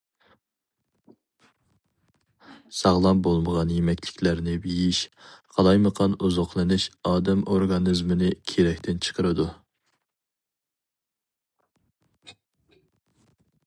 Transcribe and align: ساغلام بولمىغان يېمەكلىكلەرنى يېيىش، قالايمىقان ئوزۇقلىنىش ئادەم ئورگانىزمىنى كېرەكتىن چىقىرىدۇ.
ساغلام 2.77 3.17
بولمىغان 3.27 3.73
يېمەكلىكلەرنى 3.73 4.55
يېيىش، 4.55 5.01
قالايمىقان 5.57 6.17
ئوزۇقلىنىش 6.29 6.87
ئادەم 7.11 7.45
ئورگانىزمىنى 7.51 8.31
كېرەكتىن 8.55 9.05
چىقىرىدۇ. 9.09 9.47